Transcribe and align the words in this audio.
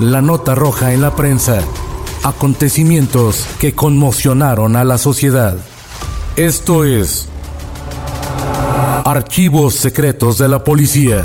La 0.00 0.20
nota 0.20 0.54
roja 0.54 0.92
en 0.92 1.00
la 1.00 1.16
prensa. 1.16 1.60
Acontecimientos 2.22 3.46
que 3.58 3.74
conmocionaron 3.74 4.76
a 4.76 4.84
la 4.84 4.98
sociedad. 4.98 5.56
Esto 6.36 6.84
es 6.84 7.28
Archivos 9.06 9.74
Secretos 9.74 10.36
de 10.36 10.48
la 10.48 10.62
Policía. 10.62 11.24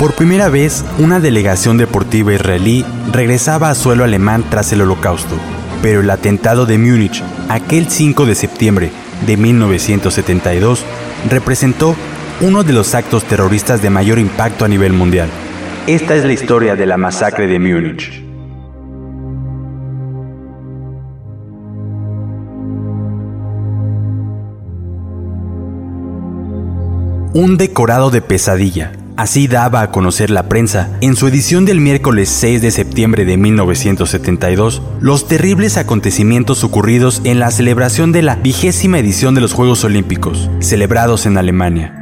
Por 0.00 0.14
primera 0.14 0.48
vez, 0.48 0.82
una 0.98 1.20
delegación 1.20 1.76
deportiva 1.76 2.32
israelí 2.32 2.86
regresaba 3.12 3.68
a 3.68 3.74
suelo 3.74 4.02
alemán 4.02 4.46
tras 4.48 4.72
el 4.72 4.80
holocausto, 4.80 5.36
pero 5.82 6.00
el 6.00 6.08
atentado 6.08 6.64
de 6.64 6.78
Múnich, 6.78 7.22
aquel 7.50 7.90
5 7.90 8.24
de 8.24 8.34
septiembre 8.34 8.90
de 9.26 9.36
1972, 9.36 10.86
representó 11.28 11.94
uno 12.40 12.64
de 12.64 12.72
los 12.72 12.94
actos 12.94 13.24
terroristas 13.24 13.82
de 13.82 13.90
mayor 13.90 14.18
impacto 14.18 14.64
a 14.64 14.68
nivel 14.68 14.94
mundial. 14.94 15.28
Esta 15.86 16.14
es 16.14 16.24
la 16.24 16.32
historia 16.32 16.76
de 16.76 16.86
la 16.86 16.96
masacre 16.96 17.46
de 17.46 17.58
Múnich. 17.58 18.24
Un 27.34 27.58
decorado 27.58 28.10
de 28.10 28.22
pesadilla, 28.22 28.92
Así 29.20 29.48
daba 29.48 29.82
a 29.82 29.90
conocer 29.90 30.30
la 30.30 30.48
prensa, 30.48 30.88
en 31.02 31.14
su 31.14 31.26
edición 31.26 31.66
del 31.66 31.78
miércoles 31.78 32.30
6 32.30 32.62
de 32.62 32.70
septiembre 32.70 33.26
de 33.26 33.36
1972, 33.36 34.80
los 34.98 35.28
terribles 35.28 35.76
acontecimientos 35.76 36.64
ocurridos 36.64 37.20
en 37.24 37.38
la 37.38 37.50
celebración 37.50 38.12
de 38.12 38.22
la 38.22 38.36
vigésima 38.36 38.98
edición 38.98 39.34
de 39.34 39.42
los 39.42 39.52
Juegos 39.52 39.84
Olímpicos, 39.84 40.48
celebrados 40.60 41.26
en 41.26 41.36
Alemania. 41.36 42.00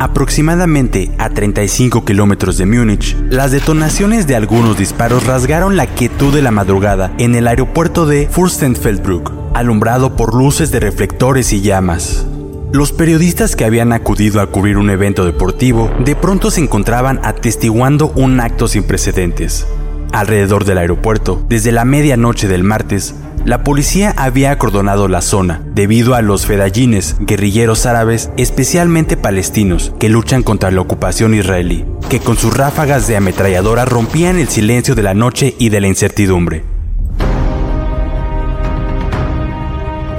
Aproximadamente 0.00 1.12
a 1.18 1.30
35 1.30 2.04
kilómetros 2.04 2.58
de 2.58 2.66
Múnich, 2.66 3.16
las 3.30 3.52
detonaciones 3.52 4.26
de 4.26 4.34
algunos 4.34 4.76
disparos 4.76 5.24
rasgaron 5.24 5.76
la 5.76 5.86
quietud 5.86 6.34
de 6.34 6.42
la 6.42 6.50
madrugada 6.50 7.12
en 7.18 7.36
el 7.36 7.46
aeropuerto 7.46 8.06
de 8.06 8.28
Fürstenfeldbruck, 8.28 9.41
alumbrado 9.54 10.16
por 10.16 10.34
luces 10.34 10.70
de 10.70 10.80
reflectores 10.80 11.52
y 11.52 11.60
llamas. 11.60 12.26
Los 12.72 12.92
periodistas 12.92 13.54
que 13.54 13.66
habían 13.66 13.92
acudido 13.92 14.40
a 14.40 14.46
cubrir 14.46 14.78
un 14.78 14.88
evento 14.88 15.26
deportivo 15.26 15.90
de 16.04 16.16
pronto 16.16 16.50
se 16.50 16.60
encontraban 16.60 17.20
atestiguando 17.22 18.12
un 18.16 18.40
acto 18.40 18.66
sin 18.66 18.84
precedentes. 18.84 19.66
Alrededor 20.12 20.64
del 20.64 20.78
aeropuerto, 20.78 21.44
desde 21.48 21.72
la 21.72 21.84
medianoche 21.84 22.48
del 22.48 22.64
martes, 22.64 23.14
la 23.44 23.64
policía 23.64 24.14
había 24.16 24.52
acordonado 24.52 25.08
la 25.08 25.20
zona 25.20 25.62
debido 25.74 26.14
a 26.14 26.22
los 26.22 26.46
fedayines, 26.46 27.16
guerrilleros 27.20 27.86
árabes, 27.86 28.30
especialmente 28.36 29.16
palestinos, 29.16 29.92
que 29.98 30.08
luchan 30.08 30.42
contra 30.42 30.70
la 30.70 30.80
ocupación 30.80 31.34
israelí, 31.34 31.84
que 32.08 32.20
con 32.20 32.36
sus 32.36 32.56
ráfagas 32.56 33.08
de 33.08 33.16
ametralladora 33.16 33.84
rompían 33.84 34.38
el 34.38 34.48
silencio 34.48 34.94
de 34.94 35.02
la 35.02 35.14
noche 35.14 35.56
y 35.58 35.70
de 35.70 35.80
la 35.80 35.88
incertidumbre. 35.88 36.71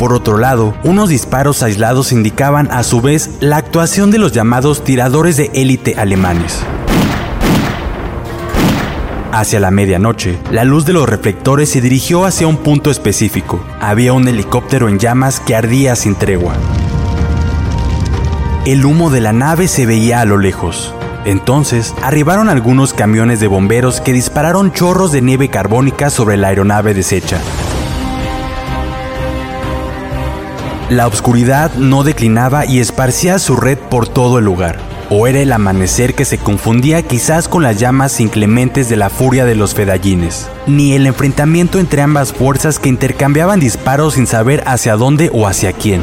Por 0.04 0.12
otro 0.12 0.38
lado, 0.38 0.76
unos 0.84 1.08
disparos 1.08 1.64
aislados 1.64 2.12
indicaban 2.12 2.68
a 2.74 2.84
su 2.84 3.00
vez 3.00 3.30
la 3.40 3.56
actuación 3.56 4.12
de 4.12 4.18
los 4.18 4.34
llamados 4.34 4.84
tiradores 4.84 5.38
de 5.38 5.50
élite 5.54 5.96
alemanes. 5.98 6.60
Hacia 9.32 9.62
la 9.62 9.72
medianoche, 9.72 10.40
la 10.52 10.66
luz 10.66 10.86
de 10.86 10.92
los 10.92 11.08
reflectores 11.08 11.70
se 11.70 11.80
dirigió 11.80 12.26
hacia 12.26 12.48
un 12.48 12.58
punto 12.58 12.92
específico. 12.92 13.64
Había 13.80 14.12
un 14.12 14.28
helicóptero 14.28 14.90
en 14.90 15.00
llamas 15.00 15.40
que 15.40 15.56
ardía 15.56 15.96
sin 15.96 16.16
tregua. 16.16 16.56
El 18.66 18.84
humo 18.84 19.10
de 19.10 19.22
la 19.22 19.32
nave 19.32 19.70
se 19.70 19.86
veía 19.86 20.20
a 20.20 20.26
lo 20.26 20.38
lejos. 20.38 20.94
Entonces, 21.24 21.96
arribaron 22.02 22.50
algunos 22.50 22.94
camiones 22.94 23.40
de 23.40 23.48
bomberos 23.48 24.02
que 24.02 24.12
dispararon 24.12 24.74
chorros 24.74 25.14
de 25.14 25.22
nieve 25.22 25.48
carbónica 25.48 26.10
sobre 26.10 26.36
la 26.36 26.50
aeronave 26.50 26.94
deshecha. 26.94 27.40
La 30.90 31.08
oscuridad 31.08 31.74
no 31.76 32.04
declinaba 32.04 32.66
y 32.66 32.80
esparcía 32.80 33.40
su 33.40 33.56
red 33.56 33.78
por 33.78 34.08
todo 34.08 34.40
el 34.40 34.46
lugar 34.46 34.80
o 35.10 35.28
era 35.28 35.40
el 35.42 35.52
amanecer 35.52 36.16
que 36.16 36.26
se 36.26 36.38
confundía 36.38 37.04
quizás 37.04 37.48
con 37.48 37.62
las 37.62 37.78
llamas 37.80 38.20
inclementes 38.20 38.90
de 38.90 38.96
la 38.96 39.10
furia 39.10 39.46
de 39.46 39.54
los 39.54 39.76
fedallines, 39.76 40.50
ni 40.66 40.94
el 40.94 41.06
enfrentamiento 41.06 41.80
entre 41.80 42.02
ambas 42.02 42.34
fuerzas 42.34 42.80
que 42.80 42.90
intercambiaban 42.90 43.60
disparos 43.60 44.16
sin 44.16 44.26
saber 44.26 44.64
hacia 44.66 44.96
dónde 44.96 45.30
o 45.32 45.48
hacia 45.48 45.72
quién. 45.74 46.02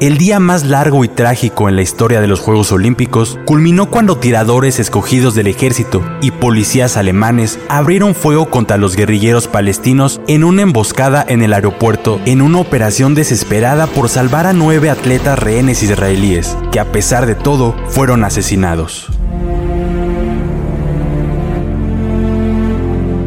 El 0.00 0.16
día 0.16 0.38
más 0.38 0.64
largo 0.64 1.02
y 1.02 1.08
trágico 1.08 1.68
en 1.68 1.74
la 1.74 1.82
historia 1.82 2.20
de 2.20 2.28
los 2.28 2.38
Juegos 2.38 2.70
Olímpicos 2.70 3.36
culminó 3.44 3.90
cuando 3.90 4.16
tiradores 4.16 4.78
escogidos 4.78 5.34
del 5.34 5.48
ejército 5.48 6.04
y 6.20 6.30
policías 6.30 6.96
alemanes 6.96 7.58
abrieron 7.68 8.14
fuego 8.14 8.48
contra 8.48 8.76
los 8.76 8.94
guerrilleros 8.94 9.48
palestinos 9.48 10.20
en 10.28 10.44
una 10.44 10.62
emboscada 10.62 11.24
en 11.28 11.42
el 11.42 11.52
aeropuerto 11.52 12.20
en 12.26 12.42
una 12.42 12.60
operación 12.60 13.16
desesperada 13.16 13.88
por 13.88 14.08
salvar 14.08 14.46
a 14.46 14.52
nueve 14.52 14.88
atletas 14.88 15.36
rehenes 15.36 15.82
israelíes, 15.82 16.56
que 16.70 16.78
a 16.78 16.92
pesar 16.92 17.26
de 17.26 17.34
todo 17.34 17.74
fueron 17.88 18.22
asesinados. 18.22 19.08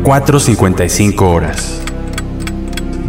4.55 0.03 1.21
horas. 1.21 1.80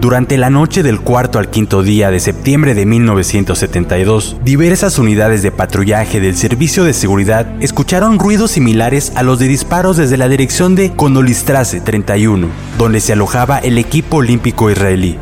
Durante 0.02 0.36
la 0.36 0.50
noche 0.50 0.82
del 0.82 1.00
cuarto 1.00 1.38
al 1.38 1.48
quinto 1.48 1.84
día 1.84 2.10
de 2.10 2.18
septiembre 2.18 2.74
de 2.74 2.86
1972, 2.86 4.36
diversas 4.42 4.98
unidades 4.98 5.44
de 5.44 5.52
patrullaje 5.52 6.18
del 6.18 6.36
Servicio 6.36 6.82
de 6.82 6.92
Seguridad 6.92 7.46
escucharon 7.62 8.18
ruidos 8.18 8.50
similares 8.50 9.12
a 9.14 9.22
los 9.22 9.38
de 9.38 9.46
disparos 9.46 9.98
desde 9.98 10.16
la 10.16 10.28
dirección 10.28 10.74
de 10.74 10.90
Kondolistrasse 10.90 11.80
31, 11.80 12.48
donde 12.78 12.98
se 12.98 13.12
alojaba 13.12 13.60
el 13.60 13.78
equipo 13.78 14.16
olímpico 14.16 14.72
israelí. 14.72 15.18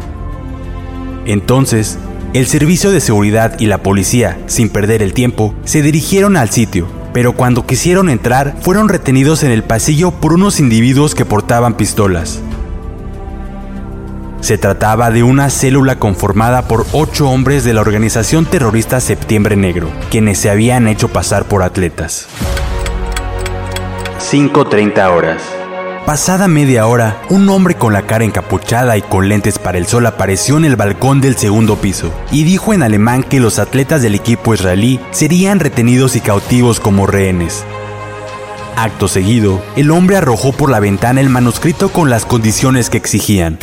Entonces, 1.26 1.98
el 2.32 2.46
Servicio 2.46 2.90
de 2.90 3.02
Seguridad 3.02 3.60
y 3.60 3.66
la 3.66 3.82
policía, 3.82 4.38
sin 4.46 4.70
perder 4.70 5.02
el 5.02 5.12
tiempo, 5.12 5.54
se 5.66 5.82
dirigieron 5.82 6.38
al 6.38 6.48
sitio, 6.48 6.86
pero 7.12 7.34
cuando 7.34 7.66
quisieron 7.66 8.08
entrar 8.08 8.56
fueron 8.62 8.88
retenidos 8.88 9.42
en 9.42 9.50
el 9.50 9.62
pasillo 9.62 10.10
por 10.10 10.32
unos 10.32 10.58
individuos 10.58 11.14
que 11.14 11.26
portaban 11.26 11.76
pistolas. 11.76 12.40
Se 14.40 14.56
trataba 14.56 15.10
de 15.10 15.22
una 15.22 15.50
célula 15.50 15.98
conformada 15.98 16.66
por 16.66 16.86
ocho 16.92 17.28
hombres 17.28 17.62
de 17.62 17.74
la 17.74 17.82
organización 17.82 18.46
terrorista 18.46 18.98
Septiembre 19.00 19.54
Negro, 19.54 19.90
quienes 20.10 20.38
se 20.38 20.50
habían 20.50 20.88
hecho 20.88 21.08
pasar 21.08 21.44
por 21.44 21.62
atletas. 21.62 22.26
5.30 24.18 25.10
horas. 25.10 25.42
Pasada 26.06 26.48
media 26.48 26.86
hora, 26.86 27.20
un 27.28 27.48
hombre 27.50 27.74
con 27.74 27.92
la 27.92 28.02
cara 28.02 28.24
encapuchada 28.24 28.96
y 28.96 29.02
con 29.02 29.28
lentes 29.28 29.58
para 29.58 29.78
el 29.78 29.86
sol 29.86 30.06
apareció 30.06 30.56
en 30.56 30.64
el 30.64 30.74
balcón 30.74 31.20
del 31.20 31.36
segundo 31.36 31.76
piso 31.76 32.10
y 32.32 32.44
dijo 32.44 32.72
en 32.72 32.82
alemán 32.82 33.22
que 33.22 33.38
los 33.38 33.58
atletas 33.58 34.00
del 34.02 34.14
equipo 34.14 34.54
israelí 34.54 34.98
serían 35.10 35.60
retenidos 35.60 36.16
y 36.16 36.20
cautivos 36.20 36.80
como 36.80 37.06
rehenes. 37.06 37.64
Acto 38.76 39.08
seguido, 39.08 39.62
el 39.76 39.90
hombre 39.90 40.16
arrojó 40.16 40.52
por 40.52 40.70
la 40.70 40.80
ventana 40.80 41.20
el 41.20 41.28
manuscrito 41.28 41.90
con 41.90 42.08
las 42.08 42.24
condiciones 42.24 42.88
que 42.88 42.96
exigían. 42.96 43.58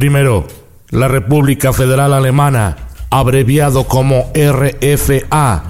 Primero, 0.00 0.46
la 0.88 1.08
República 1.08 1.74
Federal 1.74 2.14
Alemana, 2.14 2.74
abreviado 3.10 3.84
como 3.84 4.32
RFA, 4.34 5.62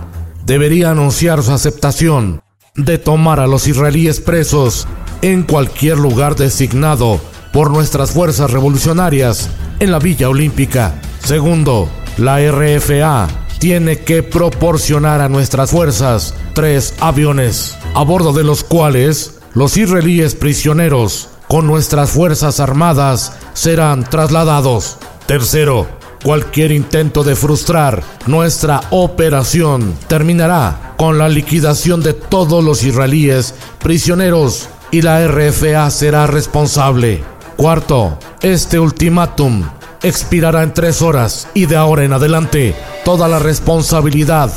debería 0.46 0.92
anunciar 0.92 1.42
su 1.42 1.50
aceptación 1.50 2.40
de 2.76 2.98
tomar 2.98 3.40
a 3.40 3.48
los 3.48 3.66
israelíes 3.66 4.20
presos 4.20 4.86
en 5.20 5.42
cualquier 5.42 5.98
lugar 5.98 6.36
designado 6.36 7.20
por 7.52 7.72
nuestras 7.72 8.12
fuerzas 8.12 8.52
revolucionarias 8.52 9.50
en 9.80 9.90
la 9.90 9.98
Villa 9.98 10.28
Olímpica. 10.28 10.94
Segundo, 11.24 11.88
la 12.16 12.38
RFA 12.38 13.26
tiene 13.58 13.98
que 13.98 14.22
proporcionar 14.22 15.22
a 15.22 15.28
nuestras 15.28 15.72
fuerzas 15.72 16.36
tres 16.54 16.94
aviones, 17.00 17.76
a 17.94 18.04
bordo 18.04 18.32
de 18.32 18.44
los 18.44 18.62
cuales 18.62 19.40
los 19.54 19.76
israelíes 19.76 20.36
prisioneros 20.36 21.30
con 21.50 21.66
nuestras 21.66 22.10
fuerzas 22.10 22.60
armadas 22.60 23.32
serán 23.54 24.04
trasladados. 24.04 24.98
Tercero, 25.26 25.88
cualquier 26.22 26.70
intento 26.70 27.24
de 27.24 27.34
frustrar 27.34 28.04
nuestra 28.26 28.82
operación 28.90 29.96
terminará 30.06 30.94
con 30.96 31.18
la 31.18 31.28
liquidación 31.28 32.04
de 32.04 32.12
todos 32.12 32.62
los 32.62 32.84
israelíes 32.84 33.54
prisioneros 33.82 34.68
y 34.92 35.02
la 35.02 35.26
RFA 35.26 35.90
será 35.90 36.28
responsable. 36.28 37.20
Cuarto, 37.56 38.16
este 38.42 38.78
ultimátum 38.78 39.64
expirará 40.04 40.62
en 40.62 40.72
tres 40.72 41.02
horas 41.02 41.48
y 41.52 41.66
de 41.66 41.74
ahora 41.74 42.04
en 42.04 42.12
adelante 42.12 42.76
toda 43.04 43.26
la 43.26 43.40
responsabilidad 43.40 44.52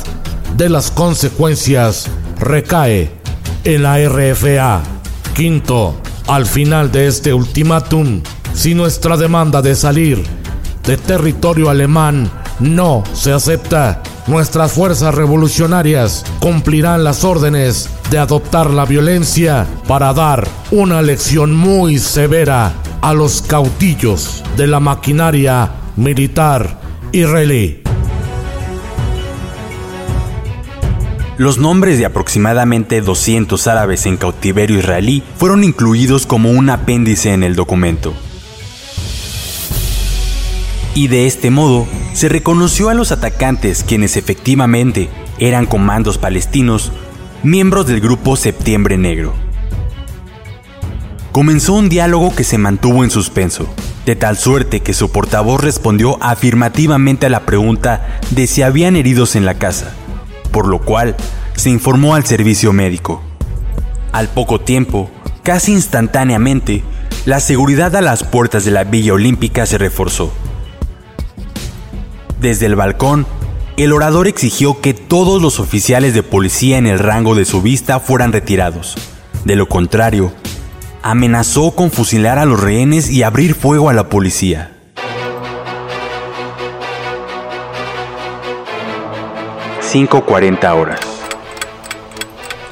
de 0.56 0.68
las 0.68 0.92
consecuencias 0.92 2.06
recae 2.38 3.10
en 3.64 3.82
la 3.82 3.98
RFA. 3.98 4.80
Quinto, 5.34 5.96
al 6.26 6.46
final 6.46 6.90
de 6.90 7.06
este 7.06 7.34
ultimátum, 7.34 8.22
si 8.54 8.74
nuestra 8.74 9.16
demanda 9.16 9.62
de 9.62 9.74
salir 9.74 10.22
de 10.86 10.96
territorio 10.96 11.70
alemán 11.70 12.30
no 12.60 13.02
se 13.12 13.32
acepta, 13.32 14.02
nuestras 14.26 14.72
fuerzas 14.72 15.14
revolucionarias 15.14 16.24
cumplirán 16.40 17.04
las 17.04 17.24
órdenes 17.24 17.88
de 18.10 18.18
adoptar 18.18 18.70
la 18.70 18.84
violencia 18.84 19.66
para 19.86 20.12
dar 20.12 20.48
una 20.70 21.02
lección 21.02 21.54
muy 21.54 21.98
severa 21.98 22.72
a 23.02 23.12
los 23.12 23.42
cautillos 23.42 24.42
de 24.56 24.66
la 24.66 24.80
maquinaria 24.80 25.70
militar 25.96 26.80
israelí. 27.12 27.83
Los 31.36 31.58
nombres 31.58 31.98
de 31.98 32.06
aproximadamente 32.06 33.00
200 33.00 33.66
árabes 33.66 34.06
en 34.06 34.16
cautiverio 34.16 34.78
israelí 34.78 35.24
fueron 35.36 35.64
incluidos 35.64 36.26
como 36.26 36.52
un 36.52 36.70
apéndice 36.70 37.32
en 37.32 37.42
el 37.42 37.56
documento. 37.56 38.14
Y 40.94 41.08
de 41.08 41.26
este 41.26 41.50
modo 41.50 41.88
se 42.12 42.28
reconoció 42.28 42.88
a 42.88 42.94
los 42.94 43.10
atacantes 43.10 43.82
quienes 43.82 44.16
efectivamente 44.16 45.08
eran 45.40 45.66
comandos 45.66 46.18
palestinos, 46.18 46.92
miembros 47.42 47.88
del 47.88 48.00
grupo 48.00 48.36
Septiembre 48.36 48.96
Negro. 48.96 49.34
Comenzó 51.32 51.74
un 51.74 51.88
diálogo 51.88 52.32
que 52.32 52.44
se 52.44 52.58
mantuvo 52.58 53.02
en 53.02 53.10
suspenso, 53.10 53.66
de 54.06 54.14
tal 54.14 54.38
suerte 54.38 54.82
que 54.82 54.94
su 54.94 55.10
portavoz 55.10 55.60
respondió 55.60 56.16
afirmativamente 56.22 57.26
a 57.26 57.30
la 57.30 57.44
pregunta 57.44 58.20
de 58.30 58.46
si 58.46 58.62
habían 58.62 58.94
heridos 58.94 59.34
en 59.34 59.44
la 59.44 59.54
casa 59.54 59.96
por 60.54 60.68
lo 60.68 60.78
cual 60.78 61.16
se 61.56 61.68
informó 61.68 62.14
al 62.14 62.24
servicio 62.24 62.72
médico. 62.72 63.20
Al 64.12 64.28
poco 64.28 64.60
tiempo, 64.60 65.10
casi 65.42 65.72
instantáneamente, 65.72 66.84
la 67.26 67.40
seguridad 67.40 67.96
a 67.96 68.00
las 68.00 68.22
puertas 68.22 68.64
de 68.64 68.70
la 68.70 68.84
Villa 68.84 69.14
Olímpica 69.14 69.66
se 69.66 69.78
reforzó. 69.78 70.32
Desde 72.40 72.66
el 72.66 72.76
balcón, 72.76 73.26
el 73.76 73.92
orador 73.92 74.28
exigió 74.28 74.80
que 74.80 74.94
todos 74.94 75.42
los 75.42 75.58
oficiales 75.58 76.14
de 76.14 76.22
policía 76.22 76.78
en 76.78 76.86
el 76.86 77.00
rango 77.00 77.34
de 77.34 77.44
su 77.44 77.60
vista 77.60 77.98
fueran 77.98 78.32
retirados. 78.32 78.94
De 79.44 79.56
lo 79.56 79.68
contrario, 79.68 80.32
amenazó 81.02 81.72
con 81.72 81.90
fusilar 81.90 82.38
a 82.38 82.44
los 82.44 82.60
rehenes 82.60 83.10
y 83.10 83.24
abrir 83.24 83.56
fuego 83.56 83.90
a 83.90 83.92
la 83.92 84.08
policía. 84.08 84.73
5.40 89.94 90.74
horas. 90.74 90.98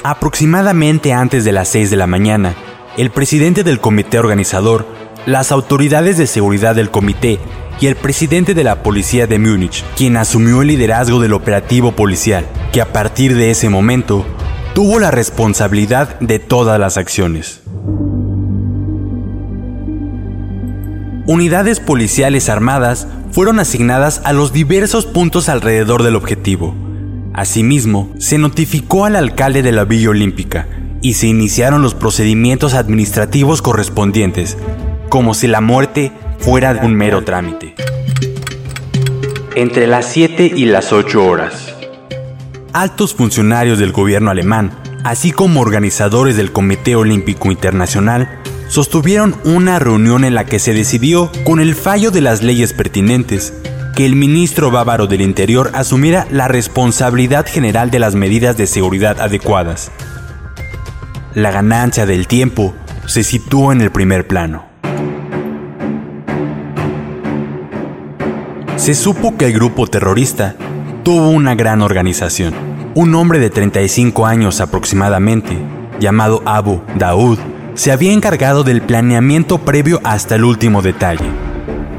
Aproximadamente 0.03 1.13
antes 1.13 1.45
de 1.45 1.53
las 1.53 1.69
6 1.69 1.89
de 1.89 1.95
la 1.95 2.05
mañana, 2.05 2.53
el 2.97 3.11
presidente 3.11 3.63
del 3.63 3.79
comité 3.79 4.19
organizador, 4.19 4.85
las 5.25 5.53
autoridades 5.53 6.17
de 6.17 6.27
seguridad 6.27 6.75
del 6.75 6.91
comité 6.91 7.39
y 7.79 7.87
el 7.87 7.95
presidente 7.95 8.53
de 8.53 8.65
la 8.65 8.83
policía 8.83 9.25
de 9.25 9.39
Múnich, 9.39 9.85
quien 9.95 10.17
asumió 10.17 10.63
el 10.63 10.67
liderazgo 10.67 11.21
del 11.21 11.31
operativo 11.31 11.93
policial, 11.93 12.45
que 12.73 12.81
a 12.81 12.91
partir 12.91 13.37
de 13.37 13.51
ese 13.51 13.69
momento 13.69 14.25
tuvo 14.73 14.99
la 14.99 15.09
responsabilidad 15.09 16.19
de 16.19 16.39
todas 16.39 16.77
las 16.77 16.97
acciones. 16.97 17.61
Unidades 21.25 21.79
policiales 21.79 22.49
armadas 22.49 23.07
fueron 23.31 23.61
asignadas 23.61 24.21
a 24.25 24.33
los 24.33 24.51
diversos 24.51 25.05
puntos 25.05 25.47
alrededor 25.47 26.03
del 26.03 26.17
objetivo, 26.17 26.75
Asimismo, 27.33 28.13
se 28.19 28.37
notificó 28.37 29.05
al 29.05 29.15
alcalde 29.15 29.63
de 29.63 29.71
la 29.71 29.85
Villa 29.85 30.11
Olímpica 30.11 30.67
y 31.01 31.15
se 31.15 31.27
iniciaron 31.27 31.81
los 31.81 31.95
procedimientos 31.95 32.75
administrativos 32.75 33.63
correspondientes, 33.63 34.55
como 35.09 35.33
si 35.33 35.47
la 35.47 35.59
muerte 35.59 36.11
fuera 36.37 36.79
un 36.83 36.93
mero 36.93 37.23
trámite. 37.23 37.73
Entre 39.55 39.87
las 39.87 40.05
7 40.05 40.51
y 40.55 40.65
las 40.65 40.93
8 40.93 41.25
horas. 41.25 41.73
Altos 42.71 43.15
funcionarios 43.15 43.79
del 43.79 43.91
gobierno 43.91 44.29
alemán, 44.29 44.71
así 45.03 45.31
como 45.31 45.61
organizadores 45.61 46.37
del 46.37 46.51
Comité 46.51 46.95
Olímpico 46.95 47.51
Internacional, 47.51 48.39
sostuvieron 48.67 49.35
una 49.43 49.79
reunión 49.79 50.23
en 50.23 50.35
la 50.35 50.45
que 50.45 50.59
se 50.59 50.73
decidió, 50.73 51.31
con 51.43 51.59
el 51.59 51.73
fallo 51.73 52.11
de 52.11 52.21
las 52.21 52.43
leyes 52.43 52.73
pertinentes, 52.73 53.53
que 53.95 54.05
el 54.05 54.15
ministro 54.15 54.71
bávaro 54.71 55.05
del 55.07 55.21
Interior 55.21 55.71
asumiera 55.73 56.25
la 56.31 56.47
responsabilidad 56.47 57.45
general 57.45 57.91
de 57.91 57.99
las 57.99 58.15
medidas 58.15 58.57
de 58.57 58.65
seguridad 58.65 59.21
adecuadas. 59.21 59.91
La 61.35 61.51
ganancia 61.51 62.05
del 62.05 62.27
tiempo 62.27 62.73
se 63.05 63.23
situó 63.23 63.71
en 63.71 63.81
el 63.81 63.91
primer 63.91 64.27
plano. 64.27 64.65
Se 68.77 68.95
supo 68.95 69.37
que 69.37 69.45
el 69.45 69.53
grupo 69.53 69.87
terrorista 69.87 70.55
tuvo 71.03 71.29
una 71.29 71.55
gran 71.55 71.81
organización. 71.81 72.53
Un 72.95 73.13
hombre 73.15 73.39
de 73.39 73.49
35 73.49 74.25
años 74.25 74.59
aproximadamente, 74.59 75.57
llamado 75.99 76.41
Abu 76.45 76.81
Daoud, 76.97 77.37
se 77.75 77.91
había 77.91 78.11
encargado 78.11 78.63
del 78.63 78.81
planeamiento 78.81 79.59
previo 79.59 79.99
hasta 80.03 80.35
el 80.35 80.43
último 80.43 80.81
detalle 80.81 81.52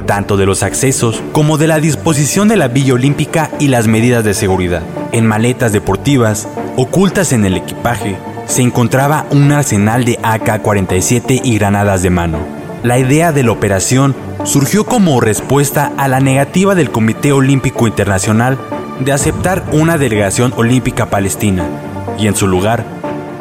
tanto 0.06 0.36
de 0.36 0.46
los 0.46 0.62
accesos 0.62 1.22
como 1.32 1.58
de 1.58 1.66
la 1.66 1.80
disposición 1.80 2.48
de 2.48 2.56
la 2.56 2.68
Villa 2.68 2.94
Olímpica 2.94 3.50
y 3.58 3.68
las 3.68 3.86
medidas 3.86 4.24
de 4.24 4.34
seguridad. 4.34 4.82
En 5.12 5.26
maletas 5.26 5.72
deportivas, 5.72 6.48
ocultas 6.76 7.32
en 7.32 7.44
el 7.44 7.56
equipaje, 7.56 8.16
se 8.46 8.62
encontraba 8.62 9.26
un 9.30 9.52
arsenal 9.52 10.04
de 10.04 10.18
AK-47 10.22 11.40
y 11.44 11.58
granadas 11.58 12.02
de 12.02 12.10
mano. 12.10 12.38
La 12.82 12.98
idea 12.98 13.32
de 13.32 13.42
la 13.42 13.52
operación 13.52 14.14
surgió 14.44 14.84
como 14.84 15.20
respuesta 15.20 15.92
a 15.96 16.08
la 16.08 16.20
negativa 16.20 16.74
del 16.74 16.90
Comité 16.90 17.32
Olímpico 17.32 17.86
Internacional 17.86 18.58
de 19.00 19.12
aceptar 19.12 19.64
una 19.72 19.98
delegación 19.98 20.52
olímpica 20.56 21.06
palestina 21.06 21.64
y 22.18 22.26
en 22.26 22.36
su 22.36 22.46
lugar 22.46 22.84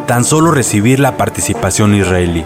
tan 0.08 0.24
solo 0.24 0.52
recibir 0.52 1.00
la 1.00 1.18
participación 1.18 1.94
israelí. 1.96 2.46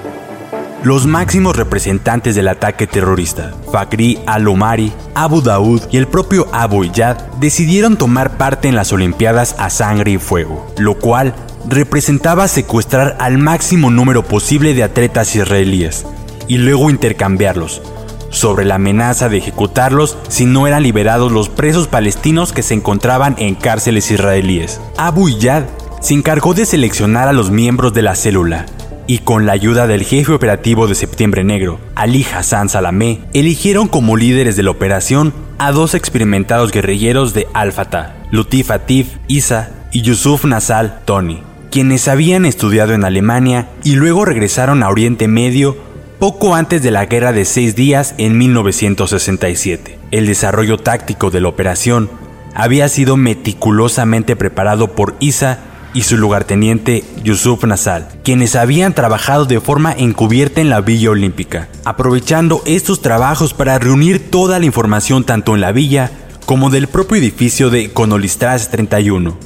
Los 0.84 1.08
máximos 1.08 1.56
representantes 1.56 2.36
del 2.36 2.48
ataque 2.48 2.86
terrorista, 2.86 3.52
Fakri 3.72 4.20
al-Omari, 4.28 4.94
Abu 5.16 5.42
Daoud 5.42 5.82
y 5.90 5.98
el 5.98 6.08
propio 6.08 6.48
Abu 6.52 6.84
Iyad, 6.84 7.18
decidieron 7.40 7.98
tomar 7.98 8.38
parte 8.38 8.68
en 8.68 8.76
las 8.76 8.94
Olimpiadas 8.94 9.56
a 9.58 9.72
sangre 9.72 10.12
y 10.12 10.18
fuego, 10.20 10.72
lo 10.78 11.00
cual 11.00 11.34
representaba 11.68 12.48
secuestrar 12.48 13.18
al 13.20 13.40
máximo 13.40 13.90
número 13.90 14.24
posible 14.24 14.76
de 14.76 14.84
atletas 14.84 15.36
israelíes 15.36 16.06
y 16.48 16.58
luego 16.58 16.92
intercambiarlos, 16.92 17.82
sobre 18.30 18.64
la 18.64 18.76
amenaza 18.76 19.30
de 19.30 19.38
ejecutarlos 19.40 20.16
si 20.28 20.46
no 20.46 20.68
eran 20.68 20.84
liberados 20.84 21.32
los 21.32 21.50
presos 21.50 21.88
palestinos 21.88 22.54
que 22.54 22.62
se 22.62 22.76
encontraban 22.76 23.36
en 23.40 23.56
cárceles 23.56 24.12
israelíes. 24.12 24.80
Abu 24.96 25.28
Iyad 25.28 25.64
se 26.02 26.14
encargó 26.14 26.54
de 26.54 26.68
seleccionar 26.68 27.28
a 27.28 27.34
los 27.34 27.50
miembros 27.50 27.96
de 27.96 28.04
la 28.04 28.16
célula 28.16 28.68
y 29.08 29.20
con 29.20 29.46
la 29.46 29.54
ayuda 29.54 29.88
del 29.88 30.04
jefe 30.04 30.34
operativo 30.34 30.88
de 30.88 30.96
Septiembre 30.96 31.44
Negro, 31.44 31.80
Ali 31.96 32.26
Hassan 32.26 32.70
Salamé, 32.70 33.22
eligieron 33.34 33.88
como 33.88 34.18
líderes 34.18 34.58
de 34.58 34.64
la 34.64 34.72
operación 34.72 35.34
a 35.58 35.72
dos 35.72 35.96
experimentados 35.96 36.72
guerrilleros 36.72 37.34
de 37.34 37.48
Al-Fatah, 37.54 38.16
Lutif 38.30 38.70
Atif 38.70 39.08
Isa 39.28 39.72
y 39.92 40.02
Yusuf 40.02 40.46
Nasal 40.46 41.00
Tony, 41.06 41.42
quienes 41.72 42.08
habían 42.08 42.46
estudiado 42.46 42.94
en 42.94 43.06
Alemania 43.06 43.70
y 43.84 43.96
luego 43.96 44.26
regresaron 44.26 44.84
a 44.84 44.90
Oriente 44.90 45.28
Medio 45.28 45.78
poco 46.20 46.56
antes 46.56 46.84
de 46.84 46.92
la 46.92 47.06
Guerra 47.06 47.32
de 47.32 47.46
Seis 47.46 47.76
Días 47.76 48.14
en 48.18 48.38
1967. 48.38 49.98
El 50.12 50.26
desarrollo 50.26 50.78
táctico 50.78 51.32
de 51.32 51.42
la 51.42 51.48
operación 51.48 52.10
había 52.56 52.90
sido 52.90 53.18
meticulosamente 53.18 54.36
preparado 54.36 54.96
por 54.96 55.16
Isa 55.20 55.60
y 55.94 56.04
su 56.04 56.18
lugarteniente 56.18 57.04
Yusuf 57.24 57.64
Nasal, 57.66 58.08
quienes 58.24 58.56
habían 58.56 58.94
trabajado 58.94 59.46
de 59.46 59.60
forma 59.60 59.94
encubierta 59.94 60.62
en 60.62 60.70
la 60.70 60.82
Villa 60.82 61.12
Olímpica, 61.12 61.70
aprovechando 61.86 62.62
estos 62.66 63.02
trabajos 63.02 63.54
para 63.54 63.80
reunir 63.80 64.30
toda 64.30 64.60
la 64.60 64.66
información 64.66 65.24
tanto 65.24 65.56
en 65.56 65.62
la 65.62 65.72
villa 65.72 66.12
como 66.46 66.70
del 66.70 66.88
propio 66.88 67.18
edificio 67.18 67.70
de 67.70 67.92
Conolistras 67.92 68.70
31, 68.72 69.38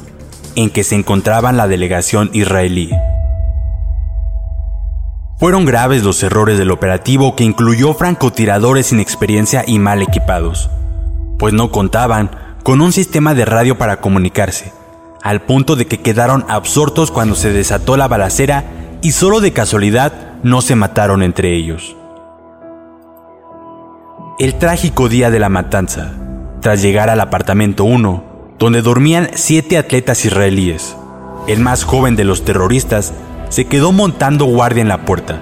en 0.56 0.70
que 0.70 0.84
se 0.84 0.96
encontraba 0.96 1.52
la 1.52 1.68
delegación 1.68 2.30
israelí. 2.34 2.92
Fueron 5.40 5.66
graves 5.66 6.04
los 6.04 6.22
errores 6.22 6.60
del 6.60 6.70
operativo 6.70 7.36
que 7.36 7.44
incluyó 7.44 7.96
francotiradores 7.96 8.88
sin 8.88 9.00
experiencia 9.00 9.64
y 9.66 9.80
mal 9.80 10.04
equipados, 10.04 10.70
pues 11.40 11.54
no 11.54 11.72
contaban 11.72 12.30
con 12.62 12.82
un 12.82 12.92
sistema 12.92 13.34
de 13.34 13.46
radio 13.46 13.78
para 13.80 14.02
comunicarse, 14.02 14.72
al 15.22 15.42
punto 15.42 15.76
de 15.76 15.86
que 15.86 16.00
quedaron 16.00 16.46
absortos 16.48 17.12
cuando 17.12 17.36
se 17.36 17.54
desató 17.54 17.98
la 17.98 18.08
balacera 18.08 18.66
y 19.02 19.12
solo 19.12 19.40
de 19.40 19.54
casualidad 19.54 20.14
no 20.44 20.62
se 20.62 20.76
mataron 20.76 21.24
entre 21.24 21.56
ellos. 21.56 21.96
El 24.40 24.58
trágico 24.58 25.10
día 25.10 25.30
de 25.30 25.40
la 25.40 25.50
matanza, 25.50 26.14
tras 26.62 26.82
llegar 26.82 27.10
al 27.10 27.20
apartamento 27.20 27.84
1, 27.84 28.56
donde 28.58 28.82
dormían 28.82 29.30
siete 29.36 29.78
atletas 29.78 30.26
israelíes, 30.26 30.96
el 31.48 31.60
más 31.60 31.84
joven 31.84 32.16
de 32.16 32.24
los 32.24 32.44
terroristas 32.44 33.14
se 33.50 33.66
quedó 33.66 33.92
montando 33.92 34.46
guardia 34.46 34.82
en 34.82 34.88
la 34.88 35.06
puerta, 35.06 35.42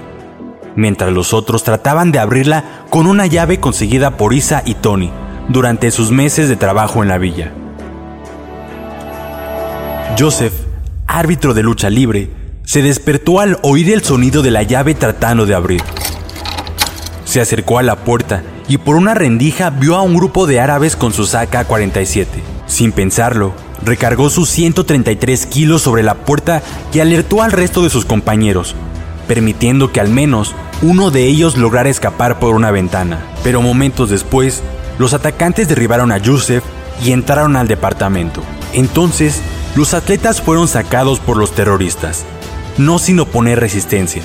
mientras 0.75 1.11
los 1.11 1.33
otros 1.33 1.63
trataban 1.63 2.11
de 2.11 2.19
abrirla 2.19 2.85
con 2.89 3.07
una 3.07 3.25
llave 3.25 3.59
conseguida 3.59 4.17
por 4.17 4.33
Isa 4.33 4.63
y 4.65 4.73
Tony 4.75 5.11
durante 5.47 5.91
sus 5.91 6.11
meses 6.11 6.49
de 6.49 6.55
trabajo 6.55 7.01
en 7.01 7.09
la 7.09 7.17
villa. 7.17 7.53
Joseph, 10.17 10.53
árbitro 11.07 11.53
de 11.53 11.63
lucha 11.63 11.89
libre, 11.89 12.29
se 12.63 12.81
despertó 12.81 13.39
al 13.39 13.57
oír 13.61 13.91
el 13.91 14.03
sonido 14.03 14.41
de 14.41 14.51
la 14.51 14.63
llave 14.63 14.93
tratando 14.93 15.45
de 15.45 15.55
abrir. 15.55 15.81
Se 17.25 17.41
acercó 17.41 17.79
a 17.79 17.83
la 17.83 17.95
puerta 17.97 18.43
y 18.67 18.77
por 18.77 18.95
una 18.95 19.13
rendija 19.13 19.69
vio 19.69 19.95
a 19.95 20.01
un 20.01 20.15
grupo 20.15 20.45
de 20.45 20.59
árabes 20.59 20.95
con 20.95 21.13
sus 21.13 21.35
AK-47. 21.35 22.25
Sin 22.67 22.91
pensarlo, 22.91 23.53
recargó 23.83 24.29
sus 24.29 24.49
133 24.49 25.45
kilos 25.45 25.81
sobre 25.81 26.03
la 26.03 26.15
puerta 26.15 26.61
y 26.93 26.99
alertó 26.99 27.41
al 27.41 27.51
resto 27.51 27.83
de 27.83 27.89
sus 27.89 28.05
compañeros, 28.05 28.75
permitiendo 29.27 29.91
que 29.91 29.99
al 29.99 30.09
menos 30.09 30.53
uno 30.81 31.11
de 31.11 31.25
ellos 31.25 31.57
lograra 31.57 31.89
escapar 31.89 32.39
por 32.39 32.55
una 32.55 32.71
ventana. 32.71 33.25
Pero 33.43 33.61
momentos 33.61 34.09
después, 34.09 34.61
los 34.97 35.13
atacantes 35.13 35.67
derribaron 35.67 36.11
a 36.11 36.17
Yusef 36.17 36.63
y 37.03 37.11
entraron 37.11 37.55
al 37.55 37.67
departamento. 37.67 38.43
Entonces, 38.73 39.41
los 39.75 39.93
atletas 39.93 40.41
fueron 40.41 40.67
sacados 40.67 41.19
por 41.19 41.37
los 41.37 41.53
terroristas, 41.53 42.25
no 42.77 42.99
sin 42.99 43.19
oponer 43.19 43.59
resistencia. 43.59 44.23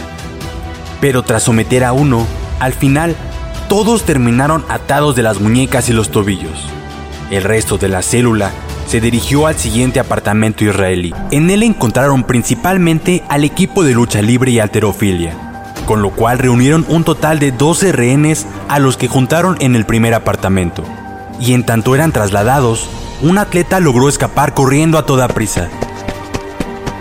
Pero 1.00 1.22
tras 1.22 1.42
someter 1.42 1.84
a 1.84 1.92
uno, 1.92 2.26
al 2.60 2.72
final, 2.72 3.14
todos 3.68 4.04
terminaron 4.04 4.64
atados 4.68 5.16
de 5.16 5.22
las 5.22 5.40
muñecas 5.40 5.88
y 5.88 5.92
los 5.92 6.10
tobillos. 6.10 6.66
El 7.30 7.42
resto 7.42 7.78
de 7.78 7.88
la 7.88 8.02
célula 8.02 8.52
se 8.86 9.00
dirigió 9.00 9.46
al 9.46 9.56
siguiente 9.56 10.00
apartamento 10.00 10.64
israelí. 10.64 11.14
En 11.30 11.50
él 11.50 11.62
encontraron 11.62 12.24
principalmente 12.24 13.22
al 13.28 13.44
equipo 13.44 13.82
de 13.82 13.92
lucha 13.92 14.22
libre 14.22 14.52
y 14.52 14.60
alterofilia, 14.60 15.34
con 15.86 16.02
lo 16.02 16.10
cual 16.10 16.38
reunieron 16.38 16.84
un 16.88 17.04
total 17.04 17.38
de 17.38 17.52
12 17.52 17.92
rehenes 17.92 18.46
a 18.68 18.78
los 18.78 18.96
que 18.96 19.08
juntaron 19.08 19.56
en 19.60 19.74
el 19.76 19.86
primer 19.86 20.14
apartamento. 20.14 20.84
Y 21.40 21.54
en 21.54 21.64
tanto 21.64 21.94
eran 21.94 22.12
trasladados, 22.12 22.88
un 23.25 23.38
atleta 23.38 23.81
logró 23.81 24.11
escapar 24.11 24.52
corriendo 24.52 24.99
a 24.99 25.07
toda 25.07 25.28
prisa. 25.28 25.71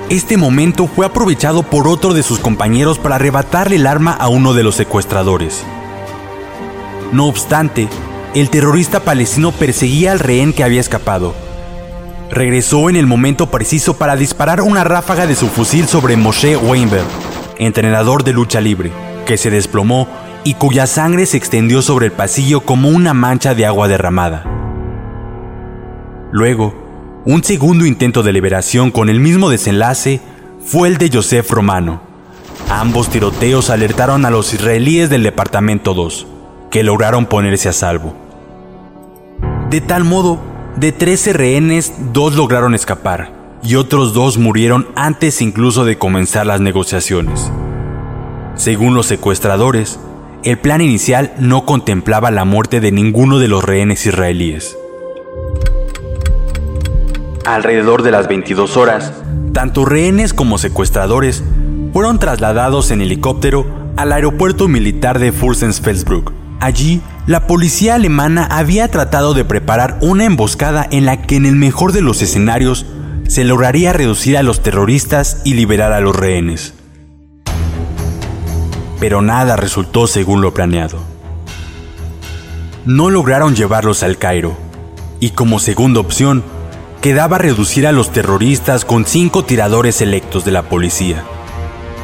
Este 0.10 0.38
momento 0.38 0.88
fue 0.88 1.06
aprovechado 1.06 1.64
por 1.64 1.86
otro 1.86 2.14
de 2.14 2.24
sus 2.24 2.40
compañeros 2.40 2.98
para 2.98 3.16
arrebatarle 3.16 3.76
el 3.76 3.86
arma 3.86 4.14
a 4.14 4.30
uno 4.30 4.54
de 4.54 4.64
los 4.64 4.76
secuestradores. 4.76 5.64
No 7.12 7.26
obstante, 7.26 7.90
el 8.34 8.50
terrorista 8.50 9.02
palestino 9.02 9.52
perseguía 9.52 10.14
al 10.14 10.20
rehén 10.20 10.54
que 10.54 10.64
había 10.64 10.80
escapado, 10.80 11.36
regresó 12.32 12.90
en 12.90 12.96
el 12.96 13.06
momento 13.06 13.52
preciso 13.52 13.98
para 13.98 14.16
disparar 14.16 14.62
una 14.62 14.86
ráfaga 14.86 15.28
de 15.28 15.36
su 15.36 15.50
fusil 15.50 15.90
sobre 15.90 16.16
Moshe 16.16 16.56
Weinberg, 16.56 17.06
entrenador 17.58 18.24
de 18.24 18.32
lucha 18.32 18.62
libre, 18.62 18.94
que 19.26 19.38
se 19.38 19.50
desplomó 19.50 20.08
y 20.46 20.54
cuya 20.54 20.88
sangre 20.88 21.26
se 21.26 21.36
extendió 21.36 21.82
sobre 21.82 22.06
el 22.06 22.12
pasillo 22.14 22.62
como 22.62 22.88
una 22.88 23.14
mancha 23.14 23.56
de 23.56 23.66
agua 23.66 23.90
derramada. 23.90 24.53
Luego, 26.34 26.74
un 27.26 27.44
segundo 27.44 27.86
intento 27.86 28.24
de 28.24 28.34
liberación 28.34 28.90
con 28.90 29.08
el 29.08 29.20
mismo 29.20 29.52
desenlace 29.52 30.20
fue 30.66 30.88
el 30.88 30.98
de 30.98 31.12
Joseph 31.14 31.52
Romano. 31.52 32.02
Ambos 32.72 33.12
tiroteos 33.12 33.70
alertaron 33.70 34.26
a 34.26 34.32
los 34.32 34.52
israelíes 34.52 35.12
del 35.12 35.22
Departamento 35.22 35.94
2, 35.94 36.26
que 36.72 36.82
lograron 36.82 37.28
ponerse 37.28 37.70
a 37.70 37.72
salvo. 37.72 38.16
De 39.70 39.80
tal 39.80 40.06
modo 40.06 40.40
de 40.76 40.92
13 40.92 41.34
rehenes, 41.34 41.94
dos 42.14 42.36
lograron 42.36 42.74
escapar 42.74 43.32
y 43.62 43.76
otros 43.76 44.16
dos 44.16 44.40
murieron 44.40 44.88
antes 44.96 45.40
incluso 45.40 45.86
de 45.86 46.00
comenzar 46.00 46.48
las 46.48 46.62
negociaciones. 46.62 47.52
Según 48.56 48.96
los 48.96 49.06
secuestradores, 49.06 50.00
el 50.44 50.58
plan 50.58 50.82
inicial 50.82 51.32
no 51.38 51.68
contemplaba 51.68 52.32
la 52.32 52.44
muerte 52.44 52.82
de 52.82 52.92
ninguno 52.92 53.38
de 53.38 53.50
los 53.50 53.64
rehenes 53.64 54.08
israelíes. 54.08 54.76
Alrededor 57.46 58.04
de 58.04 58.12
las 58.12 58.30
22 58.30 58.78
horas, 58.78 59.12
tanto 59.52 59.84
rehenes 59.84 60.34
como 60.34 60.58
secuestradores 60.58 61.44
fueron 61.92 62.18
trasladados 62.18 62.90
en 62.90 63.02
helicóptero 63.02 63.66
al 63.98 64.14
aeropuerto 64.14 64.70
militar 64.70 65.20
de 65.20 65.34
Fürstensfeldbruck. 65.34 66.32
Allí 66.62 67.02
la 67.28 67.46
policía 67.46 67.96
alemana 67.96 68.46
había 68.46 68.88
tratado 68.90 69.34
de 69.34 69.44
preparar 69.44 69.98
una 70.00 70.24
emboscada 70.24 70.88
en 70.90 71.06
la 71.06 71.22
que 71.22 71.36
en 71.36 71.46
el 71.46 71.58
mejor 71.58 71.92
de 71.92 72.02
los 72.02 72.22
escenarios 72.22 72.86
se 73.28 73.44
lograría 73.44 73.92
reducir 73.92 74.38
a 74.38 74.44
los 74.44 74.64
terroristas 74.64 75.42
y 75.44 75.56
liberar 75.56 75.92
a 75.92 76.00
los 76.00 76.16
rehenes. 76.16 76.74
Pero 79.02 79.22
nada 79.22 79.58
resultó 79.58 80.08
según 80.08 80.42
lo 80.42 80.54
planeado. 80.54 81.00
No 82.86 83.10
lograron 83.10 83.54
llevarlos 83.54 84.02
al 84.02 84.18
Cairo, 84.18 84.56
y 85.20 85.32
como 85.32 85.60
segunda 85.60 86.00
opción, 86.00 86.44
quedaba 87.04 87.38
reducir 87.38 87.86
a 87.86 87.92
los 87.92 88.14
terroristas 88.14 88.86
con 88.86 89.06
cinco 89.06 89.44
tiradores 89.44 90.00
electos 90.00 90.46
de 90.46 90.52
la 90.52 90.64
policía, 90.64 91.26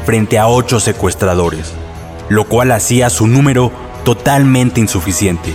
frente 0.04 0.38
a 0.38 0.46
ocho 0.46 0.78
secuestradores, 0.78 1.72
lo 2.28 2.44
cual 2.44 2.70
hacía 2.70 3.08
su 3.08 3.26
número 3.26 3.72
totalmente 4.04 4.78
insuficiente. 4.78 5.54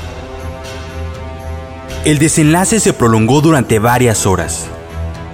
El 2.06 2.18
desenlace 2.18 2.80
se 2.80 2.92
prolongó 2.92 3.42
durante 3.42 3.78
varias 3.78 4.26
horas. 4.26 4.66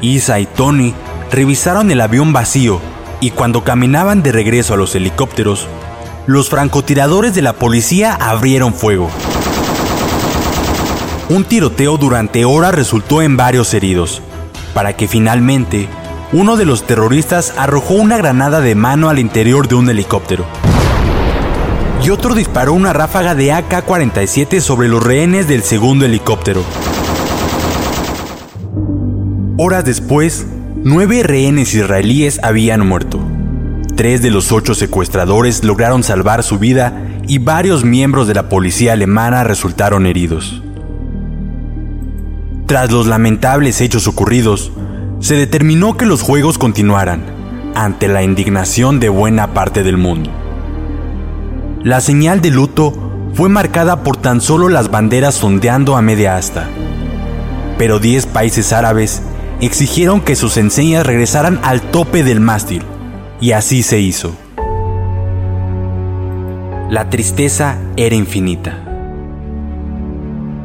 Isa 0.02 0.42
y 0.42 0.46
Tony 0.46 0.94
revisaron 1.32 1.90
el 1.90 2.02
avión 2.02 2.34
vacío 2.34 2.82
y 3.22 3.32
cuando 3.32 3.64
caminaban 3.64 4.24
de 4.24 4.34
regreso 4.34 4.74
a 4.74 4.78
los 4.78 4.94
helicópteros, 4.94 5.70
los 6.28 6.50
francotiradores 6.50 7.34
de 7.34 7.44
la 7.44 7.54
policía 7.54 8.14
abrieron 8.20 8.74
fuego. 8.74 9.10
Un 11.32 11.46
tiroteo 11.46 11.96
durante 11.96 12.44
horas 12.44 12.76
resultó 12.76 13.22
en 13.22 13.38
varios 13.38 13.74
heridos, 13.74 14.22
para 14.74 14.98
que 14.98 15.08
finalmente 15.08 15.88
uno 16.34 16.58
de 16.58 16.66
los 16.66 16.86
terroristas 16.86 17.54
arrojó 17.58 17.94
una 17.94 18.18
granada 18.18 18.60
de 18.60 18.76
mano 18.76 19.08
al 19.08 19.18
interior 19.18 19.70
de 19.70 19.76
un 19.76 19.90
helicóptero 19.90 20.46
y 22.04 22.10
otro 22.10 22.34
disparó 22.34 22.74
una 22.74 22.92
ráfaga 22.92 23.34
de 23.34 23.54
AK-47 23.54 24.60
sobre 24.60 24.90
los 24.90 25.02
rehenes 25.02 25.48
del 25.48 25.62
segundo 25.64 26.06
helicóptero. 26.06 26.66
Horas 29.58 29.86
después, 29.86 30.46
nueve 30.84 31.24
rehenes 31.24 31.74
israelíes 31.74 32.40
habían 32.44 32.86
muerto. 32.86 33.22
Tres 33.96 34.22
de 34.22 34.32
los 34.32 34.52
ocho 34.52 34.74
secuestradores 34.74 35.64
lograron 35.64 36.04
salvar 36.04 36.44
su 36.44 36.60
vida 36.60 37.08
y 37.26 37.38
varios 37.38 37.86
miembros 37.86 38.28
de 38.28 38.34
la 38.34 38.50
policía 38.50 38.92
alemana 38.92 39.46
resultaron 39.46 40.06
heridos. 40.06 40.62
Tras 42.72 42.90
los 42.90 43.06
lamentables 43.06 43.82
hechos 43.82 44.08
ocurridos, 44.08 44.72
se 45.20 45.36
determinó 45.36 45.98
que 45.98 46.06
los 46.06 46.22
juegos 46.22 46.58
continuaran, 46.58 47.22
ante 47.76 48.08
la 48.08 48.24
indignación 48.24 49.02
de 49.02 49.10
buena 49.10 49.54
parte 49.54 49.84
del 49.84 49.98
mundo. 49.98 50.30
La 51.84 52.00
señal 52.00 52.40
de 52.40 52.50
luto 52.50 52.94
fue 53.34 53.50
marcada 53.50 54.04
por 54.04 54.16
tan 54.16 54.40
solo 54.40 54.70
las 54.70 54.90
banderas 54.90 55.44
ondeando 55.44 55.98
a 55.98 56.02
media 56.02 56.38
asta. 56.38 56.70
Pero 57.78 58.00
10 58.00 58.28
países 58.28 58.72
árabes 58.72 59.22
exigieron 59.60 60.22
que 60.22 60.38
sus 60.38 60.56
enseñas 60.56 61.06
regresaran 61.06 61.60
al 61.64 61.82
tope 61.82 62.24
del 62.24 62.40
mástil, 62.40 62.84
y 63.42 63.52
así 63.52 63.84
se 63.84 64.00
hizo. 64.00 64.34
La 66.90 67.10
tristeza 67.10 67.76
era 67.98 68.16
infinita. 68.16 68.78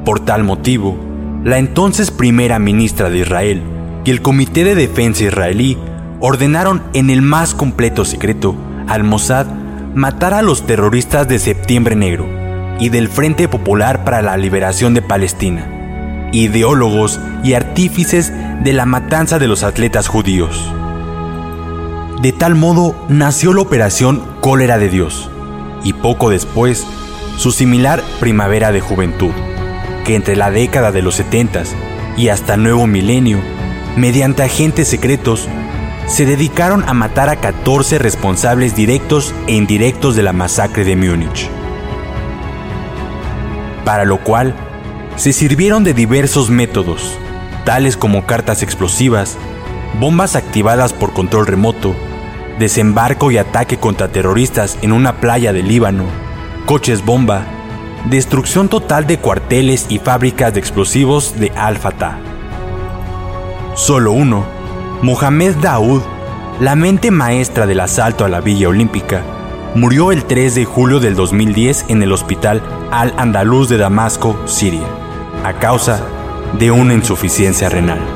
Por 0.05 0.21
tal 0.21 0.45
motivo, 0.45 1.06
la 1.47 1.59
entonces 1.59 2.11
primera 2.11 2.59
ministra 2.59 3.09
de 3.09 3.19
Israel 3.19 3.63
y 4.05 4.11
el 4.11 4.21
Comité 4.21 4.65
de 4.65 4.75
Defensa 4.75 5.23
israelí 5.23 5.79
ordenaron 6.19 6.83
en 6.93 7.09
el 7.09 7.23
más 7.23 7.55
completo 7.55 8.05
secreto 8.05 8.57
al 8.89 9.05
Mossad 9.05 9.47
matar 9.95 10.35
a 10.35 10.43
los 10.43 10.67
terroristas 10.67 11.29
de 11.29 11.39
Septiembre 11.39 11.95
Negro 11.95 12.27
y 12.81 12.89
del 12.89 13.07
Frente 13.09 13.47
Popular 13.47 14.03
para 14.03 14.23
la 14.23 14.37
Liberación 14.37 14.93
de 14.93 15.03
Palestina, 15.03 16.31
ideólogos 16.33 17.21
y 17.45 17.53
artífices 17.53 18.33
de 18.65 18.73
la 18.73 18.85
matanza 18.85 19.39
de 19.39 19.47
los 19.47 19.63
atletas 19.63 20.09
judíos. 20.09 20.61
De 22.23 22.33
tal 22.33 22.57
modo 22.57 22.97
nació 23.09 23.53
la 23.53 23.63
operación 23.63 24.21
Cólera 24.41 24.79
de 24.79 24.89
Dios, 24.89 25.31
y 25.85 25.93
poco 25.93 26.29
después 26.29 26.85
su 27.37 27.53
similar 27.53 28.03
Primavera 28.19 28.73
de 28.73 28.81
Juventud, 28.81 29.31
que 30.07 30.15
entre 30.15 30.37
la 30.37 30.53
década 30.53 30.93
de 30.93 31.03
los 31.03 31.17
70 31.17 31.65
y 32.17 32.29
hasta 32.29 32.55
el 32.55 32.63
nuevo 32.63 32.87
milenio, 32.87 33.41
mediante 33.97 34.45
agentes 34.45 34.87
secretos, 34.87 35.49
se 36.07 36.25
dedicaron 36.25 36.89
a 36.89 36.95
matar 36.95 37.29
a 37.29 37.37
14 37.37 37.99
responsables 37.99 38.77
directos 38.77 39.35
e 39.49 39.55
indirectos 39.55 40.15
de 40.15 40.23
la 40.23 40.33
masacre 40.33 40.85
de 40.85 40.95
Múnich. 40.95 41.51
Para 43.85 44.05
lo 44.05 44.23
cual, 44.23 44.55
se 45.17 45.33
sirvieron 45.33 45.83
de 45.83 45.93
diversos 45.93 46.51
métodos, 46.51 47.19
tales 47.65 47.97
como 47.97 48.27
cartas 48.27 48.63
explosivas, 48.63 49.37
bombas 49.99 50.37
activadas 50.37 50.93
por 50.93 51.13
control 51.13 51.49
remoto, 51.49 51.97
desembarco 52.61 53.33
y 53.33 53.39
ataque 53.39 53.77
contra 53.79 54.13
terroristas 54.13 54.79
en 54.83 54.93
una 54.93 55.17
playa 55.17 55.53
del 55.53 55.67
Líbano, 55.67 56.05
coches 56.65 57.05
bomba, 57.05 57.45
destrucción 58.11 58.69
total 58.69 59.07
de 59.07 59.19
cuarteles 59.19 59.87
y 59.89 59.99
fábricas 59.99 60.55
de 60.55 60.61
explosivos 60.61 61.39
de 61.39 61.51
Al-Fatah. 61.51 62.19
Solo 63.75 64.13
uno, 64.13 64.45
Mohamed 65.03 65.57
Daoud, 65.57 66.03
la 66.61 66.77
mente 66.77 67.11
maestra 67.11 67.67
del 67.67 67.81
asalto 67.81 68.25
a 68.25 68.29
la 68.29 68.41
Villa 68.41 68.69
Olímpica, 68.69 69.23
murió 69.75 70.13
el 70.13 70.25
3 70.25 70.55
de 70.55 70.65
julio 70.65 71.01
del 71.01 71.15
2010 71.15 71.87
en 71.89 72.03
el 72.03 72.13
hospital 72.13 72.63
Al-Andalus 72.91 73.69
de 73.69 73.77
Damasco, 73.77 74.41
Siria, 74.47 74.87
a 75.45 75.53
causa 75.55 76.01
de 76.59 76.71
una 76.71 76.95
insuficiencia 76.95 77.69
renal. 77.69 78.16